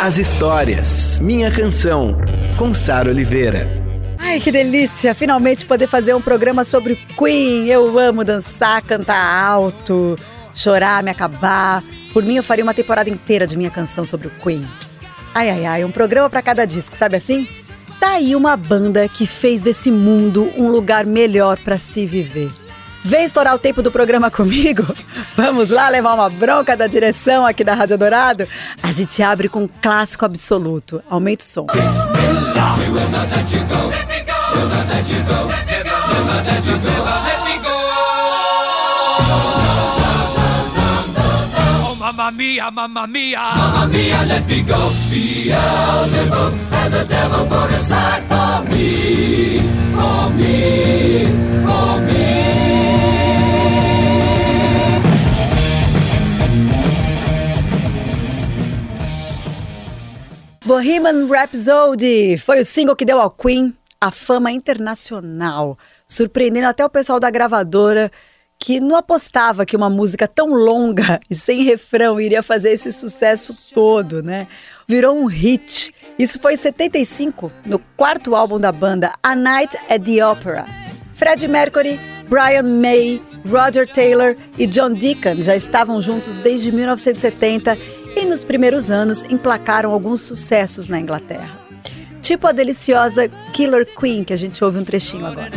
[0.00, 1.18] as histórias.
[1.18, 2.16] Minha Canção,
[2.56, 3.68] com Sara Oliveira.
[4.16, 5.12] Ai, que delícia!
[5.12, 7.66] Finalmente poder fazer um programa sobre Queen.
[7.66, 10.16] Eu amo dançar, cantar alto,
[10.54, 11.82] chorar, me acabar.
[12.12, 14.66] Por mim, eu faria uma temporada inteira de minha canção sobre o Queen.
[15.34, 17.48] Ai, ai, ai, um programa para cada disco, sabe assim?
[17.98, 22.50] Tá aí uma banda que fez desse mundo um lugar melhor para se viver.
[23.04, 24.84] Vem estourar o tempo do programa comigo?
[25.36, 28.46] Vamos lá levar uma bronca da direção aqui da Rádio Dourado?
[28.82, 31.02] A gente abre com um clássico absoluto.
[31.08, 31.66] Aumenta o som.
[41.98, 44.90] Mamma mia, mamma mia, mamma mia, let me go.
[45.08, 49.58] Beelzebub has a devil put aside for me,
[49.94, 50.87] for me,
[60.68, 66.90] Bohemian Rhapsody foi o single que deu ao Queen a fama internacional, surpreendendo até o
[66.90, 68.12] pessoal da gravadora
[68.58, 73.72] que não apostava que uma música tão longa e sem refrão iria fazer esse sucesso
[73.72, 74.46] todo, né?
[74.86, 75.90] Virou um hit.
[76.18, 80.66] Isso foi em 75, no quarto álbum da banda, A Night at the Opera.
[81.14, 87.78] Fred Mercury, Brian May, Roger Taylor e John Deacon já estavam juntos desde 1970
[88.20, 91.58] e nos primeiros anos emplacaram alguns sucessos na Inglaterra.
[92.20, 95.48] Tipo a deliciosa Killer Queen, que a gente ouve um trechinho agora.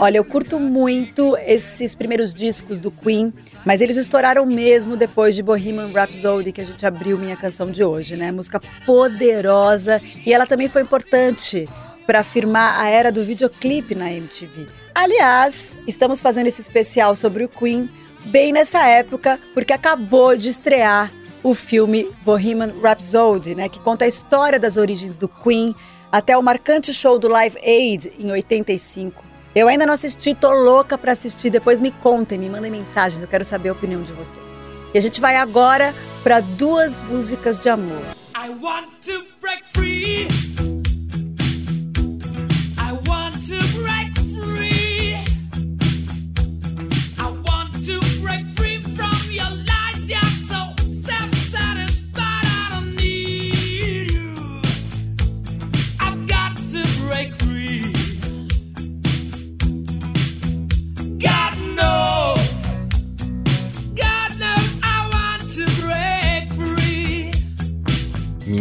[0.00, 3.34] Olha, eu curto muito esses primeiros discos do Queen,
[3.66, 7.82] mas eles estouraram mesmo depois de Bohemian Rhapsody, que a gente abriu minha canção de
[7.82, 8.30] hoje, né?
[8.30, 11.68] Música poderosa e ela também foi importante
[12.06, 14.68] para afirmar a era do videoclipe na MTV.
[14.94, 17.90] Aliás, estamos fazendo esse especial sobre o Queen
[18.26, 24.08] bem nessa época, porque acabou de estrear o filme Bohemian Rhapsody, né, que conta a
[24.08, 25.74] história das origens do Queen
[26.12, 29.27] até o marcante show do Live Aid em 85.
[29.54, 31.50] Eu ainda não assisti, tô louca para assistir.
[31.50, 34.46] Depois me contem, me mandem mensagens, eu quero saber a opinião de vocês.
[34.92, 38.02] E a gente vai agora para duas músicas de amor.
[38.36, 40.37] I want to break free.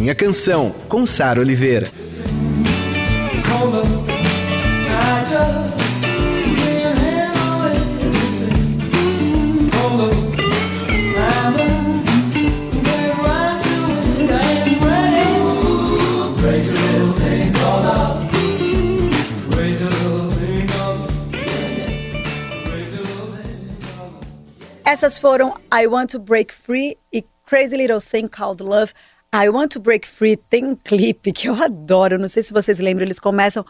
[0.08, 1.92] Minha Canção, com Sara Oliveira.
[24.86, 28.94] Essas foram I Want to Break Free e Crazy Little Thing Called Love.
[29.34, 32.80] I Want to Break Free tem um clipe que eu adoro, não sei se vocês
[32.80, 33.66] lembram, eles começam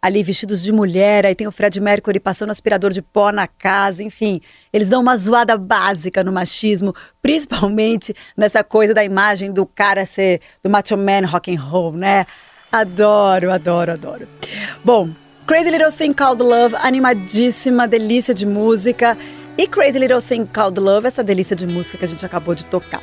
[0.00, 4.02] ali vestidos de mulher, aí tem o Fred Mercury passando aspirador de pó na casa,
[4.02, 4.40] enfim,
[4.72, 6.92] eles dão uma zoada básica no machismo,
[7.22, 12.26] principalmente nessa coisa da imagem do cara ser do macho man rock and roll, né?
[12.72, 14.28] Adoro, adoro, adoro.
[14.82, 15.10] Bom,
[15.46, 19.16] Crazy Little Thing Called Love, animadíssima, delícia de música.
[19.58, 22.64] E Crazy Little Thing Called Love, essa delícia de música que a gente acabou de
[22.64, 23.02] tocar.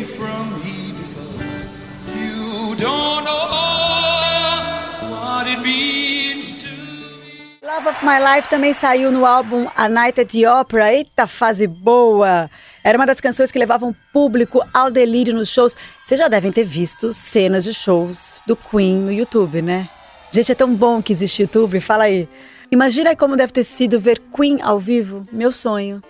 [7.81, 10.93] Love of My Life também saiu no álbum A Night at the Opera.
[10.93, 12.47] Eita, fase boa!
[12.83, 15.75] Era uma das canções que levavam público ao delírio nos shows.
[16.05, 19.89] Vocês já devem ter visto cenas de shows do Queen no YouTube, né?
[20.29, 22.29] Gente, é tão bom que existe YouTube, fala aí.
[22.69, 26.03] Imagina como deve ter sido ver Queen ao vivo, meu sonho.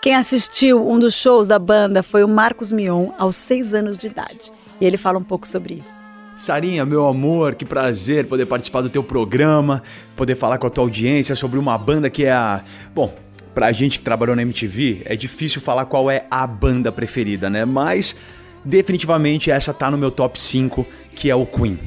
[0.00, 4.06] Quem assistiu um dos shows da banda foi o Marcos Mion, aos seis anos de
[4.06, 4.50] idade.
[4.80, 6.09] E ele fala um pouco sobre isso.
[6.40, 9.82] Sarinha, meu amor, que prazer poder participar do teu programa,
[10.16, 12.62] poder falar com a tua audiência sobre uma banda que é a.
[12.94, 13.14] Bom,
[13.54, 17.66] pra gente que trabalhou na MTV, é difícil falar qual é a banda preferida, né?
[17.66, 18.16] Mas
[18.64, 21.78] definitivamente essa tá no meu top 5, que é o Queen.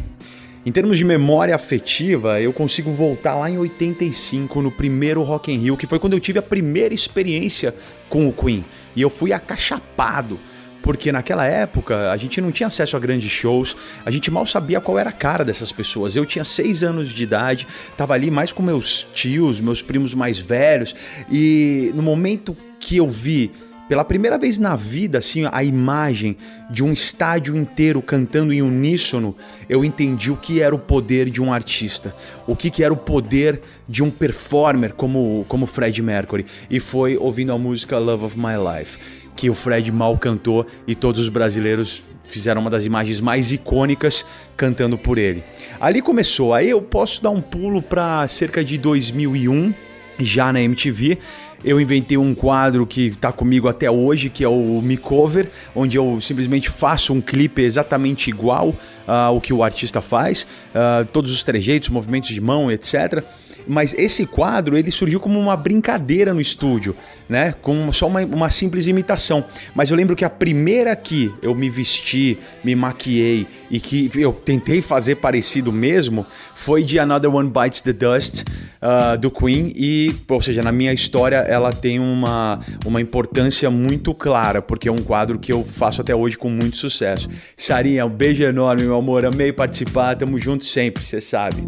[0.64, 5.58] Em termos de memória afetiva, eu consigo voltar lá em 85, no primeiro Rock in
[5.58, 7.74] Rio, que foi quando eu tive a primeira experiência
[8.08, 8.64] com o Queen.
[8.96, 10.38] E eu fui acachapado,
[10.84, 13.76] porque naquela época a gente não tinha acesso a grandes shows,
[14.06, 16.16] a gente mal sabia qual era a cara dessas pessoas.
[16.16, 17.66] Eu tinha seis anos de idade,
[17.98, 20.94] tava ali mais com meus tios, meus primos mais velhos,
[21.32, 23.50] e no momento que eu vi
[23.88, 26.38] pela primeira vez na vida, assim, a imagem
[26.70, 29.36] de um estádio inteiro cantando em uníssono,
[29.70, 32.16] eu entendi o que era o poder de um artista,
[32.48, 36.46] o que, que era o poder de um performer como, como Fred Mercury.
[36.70, 38.98] E foi ouvindo a música Love of My Life,
[39.36, 44.26] que o Fred mal cantou e todos os brasileiros fizeram uma das imagens mais icônicas
[44.56, 45.44] cantando por ele.
[45.80, 49.74] Ali começou, aí eu posso dar um pulo para cerca de 2001,
[50.20, 51.18] já na MTV
[51.64, 55.98] eu inventei um quadro que está comigo até hoje, que é o Me Cover, onde
[55.98, 60.46] eu simplesmente faço um clipe exatamente igual uh, ao que o artista faz,
[60.76, 63.24] uh, todos os trejeitos, movimentos de mão, etc.
[63.68, 66.96] Mas esse quadro ele surgiu como uma brincadeira no estúdio,
[67.28, 67.54] né?
[67.62, 69.46] Com só uma, uma simples imitação.
[69.76, 74.32] Mas eu lembro que a primeira que eu me vesti, me maquiei e que eu
[74.34, 76.26] tentei fazer parecido mesmo
[76.56, 80.94] foi de Another One Bites the Dust uh, do Queen e, ou seja, na minha
[80.94, 86.02] história ela tem uma, uma importância muito clara porque é um quadro que eu faço
[86.02, 87.30] até hoje com muito sucesso.
[87.56, 89.26] Sarinha, um beijo enorme, meu amor.
[89.26, 90.16] Amei participar.
[90.16, 91.64] Tamo junto sempre, você sabe.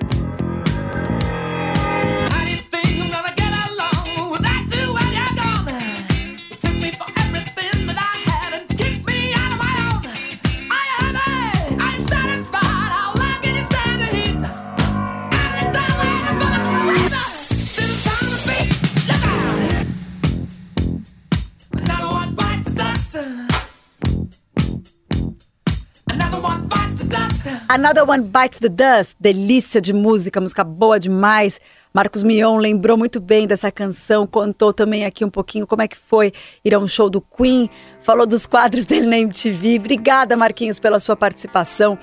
[27.75, 31.59] Another One Bites the Dust, delícia de música, música boa demais.
[31.93, 35.97] Marcos Mion lembrou muito bem dessa canção, contou também aqui um pouquinho como é que
[35.97, 36.31] foi
[36.63, 37.69] ir a um show do Queen,
[38.01, 39.79] falou dos quadros dele na MTV.
[39.79, 41.99] Obrigada, Marquinhos, pela sua participação.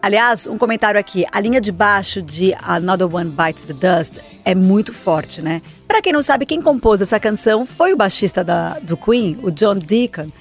[0.00, 1.26] Aliás, um comentário aqui.
[1.30, 5.60] A linha de baixo de Another One Bites the Dust é muito forte, né?
[5.86, 9.50] Pra quem não sabe, quem compôs essa canção foi o baixista da, do Queen, o
[9.50, 10.32] John Deacon.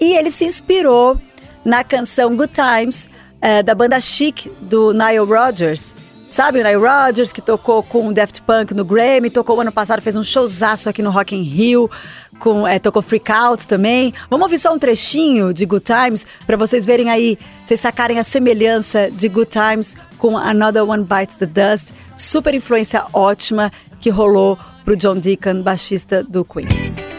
[0.00, 1.20] E ele se inspirou
[1.64, 3.08] na canção Good Times,
[3.40, 5.94] eh, da banda Chic, do Nile Rodgers.
[6.30, 10.02] Sabe o Nile Rodgers, que tocou com o Daft Punk no Grammy, tocou ano passado,
[10.02, 11.90] fez um showzaço aqui no Rock in Rio,
[12.38, 14.12] com, eh, tocou Freak Out também.
[14.28, 18.24] Vamos ouvir só um trechinho de Good Times, para vocês verem aí, vocês sacarem a
[18.24, 21.88] semelhança de Good Times com Another One Bites the Dust.
[22.14, 27.17] Super influência ótima que rolou pro John Deacon, baixista do Queen.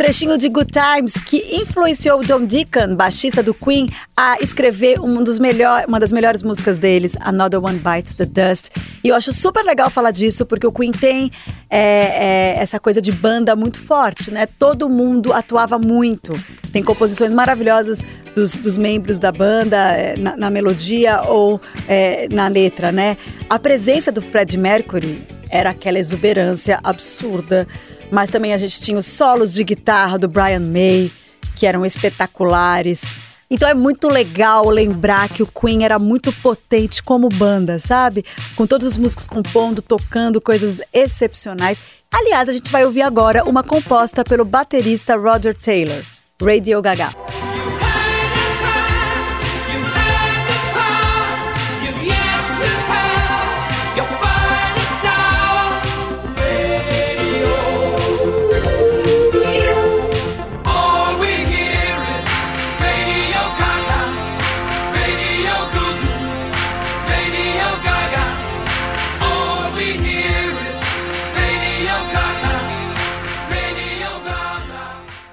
[0.00, 5.22] Trechinho de Good Times que influenciou o John Deacon, baixista do Queen, a escrever um
[5.22, 8.70] dos melhor, uma das melhores músicas deles, Another One Bites the Dust.
[9.04, 11.30] E eu acho super legal falar disso, porque o Queen tem
[11.68, 14.46] é, é, essa coisa de banda muito forte, né?
[14.58, 16.32] Todo mundo atuava muito.
[16.72, 18.00] Tem composições maravilhosas
[18.34, 23.18] dos, dos membros da banda é, na, na melodia ou é, na letra, né?
[23.50, 27.68] A presença do Fred Mercury era aquela exuberância absurda.
[28.10, 31.10] Mas também a gente tinha os solos de guitarra do Brian May,
[31.56, 33.02] que eram espetaculares.
[33.50, 38.24] Então é muito legal lembrar que o Queen era muito potente como banda, sabe?
[38.54, 41.80] Com todos os músicos compondo, tocando coisas excepcionais.
[42.12, 46.02] Aliás, a gente vai ouvir agora uma composta pelo baterista Roger Taylor,
[46.40, 47.10] Radio Gaga.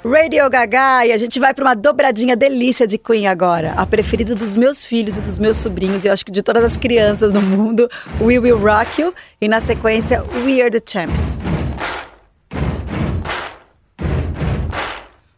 [0.10, 3.74] Radio Gaga e a gente vai para uma dobradinha delícia de Queen agora.
[3.74, 6.64] A preferida dos meus filhos e dos meus sobrinhos, e eu acho que de todas
[6.64, 7.90] as crianças no mundo,
[8.22, 9.14] We Will Rock You.
[9.42, 11.42] E na sequência, We Are the Champions.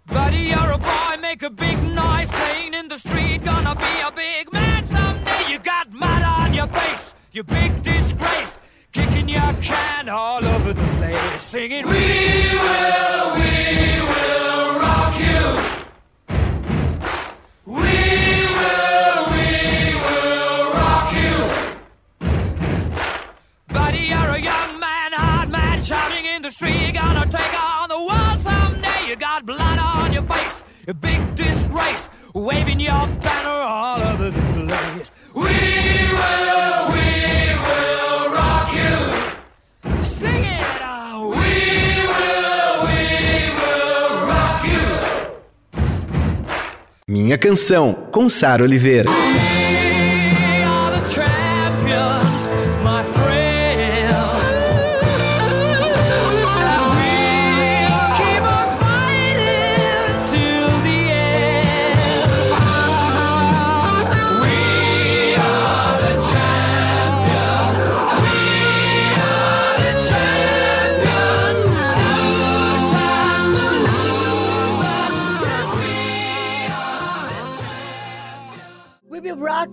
[0.05, 3.43] Buddy, you're a boy, make a big noise playing in the street.
[3.43, 5.51] Gonna be a big man someday.
[5.51, 8.59] You got mud on your face, you big disgrace.
[8.91, 13.18] Kicking your can all over the place, singing, We will,
[29.19, 35.11] got blood on your face, a big disgrace, waving your banner all over the place.
[35.35, 37.09] We will, we
[37.67, 40.03] will rock you.
[40.03, 40.65] Sing it.
[41.35, 41.51] We
[42.15, 43.01] will, we
[43.59, 44.87] will rock you.
[47.07, 49.09] Minha canção, com Sara Oliveira.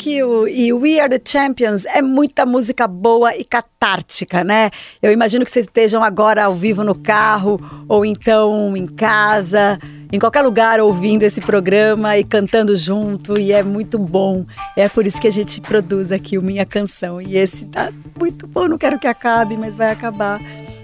[0.07, 4.71] You e We Are the Champions é muita música boa e catártica, né?
[5.03, 9.79] Eu imagino que vocês estejam agora ao vivo no carro ou então em casa,
[10.13, 14.47] em qualquer lugar ouvindo esse programa e cantando junto e é muito bom.
[14.77, 18.47] É por isso que a gente produz aqui o Minha Canção e esse tá muito
[18.47, 20.41] bom, não quero que acabe, mas vai acabar.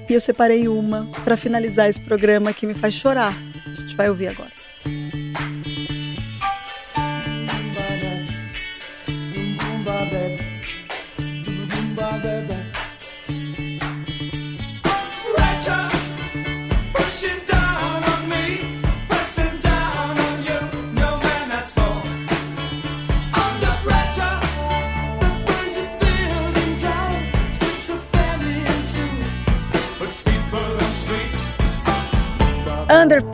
[0.08, 3.32] E eu separei uma para finalizar esse programa que me faz chorar.
[3.66, 4.50] A gente vai ouvir agora.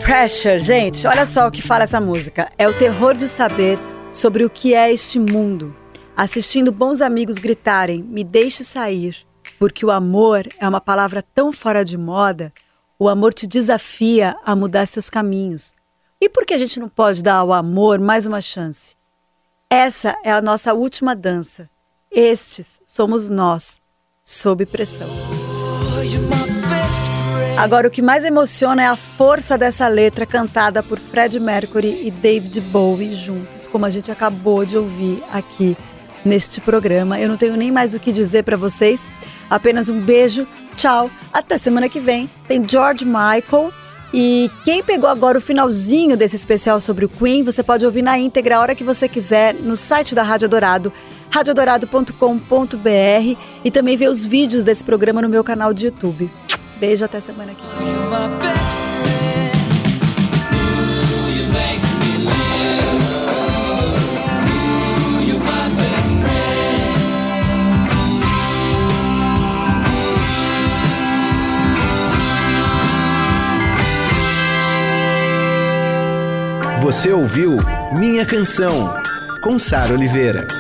[0.09, 2.51] Pressure, gente, olha só o que fala essa música.
[2.57, 3.79] É o terror de saber
[4.11, 5.77] sobre o que é este mundo.
[6.17, 9.19] Assistindo bons amigos gritarem: me deixe sair,
[9.59, 12.51] porque o amor é uma palavra tão fora de moda.
[12.99, 15.75] O amor te desafia a mudar seus caminhos.
[16.19, 18.97] E por que a gente não pode dar ao amor mais uma chance?
[19.69, 21.69] Essa é a nossa última dança.
[22.11, 23.79] Estes somos nós,
[24.25, 25.07] sob pressão.
[25.93, 27.18] Friend.
[27.59, 32.11] Agora, o que mais emociona é a força dessa letra cantada por Fred Mercury e
[32.11, 35.77] David Bowie juntos, como a gente acabou de ouvir aqui
[36.25, 37.19] neste programa.
[37.19, 39.09] Eu não tenho nem mais o que dizer para vocês.
[39.51, 42.31] Apenas um beijo, tchau, até semana que vem.
[42.47, 43.73] Tem George Michael.
[44.15, 48.19] E quem pegou agora o finalzinho desse especial sobre o Queen, você pode ouvir na
[48.19, 50.93] íntegra a hora que você quiser no site da Rádio Dourado,
[51.29, 56.31] radiodorado.com.br e também ver os vídeos desse programa no meu canal de YouTube.
[56.79, 57.89] Beijo, até semana que vem.
[76.81, 77.59] Você ouviu
[77.99, 78.95] Minha Canção,
[79.43, 80.58] com Sara Oliveira.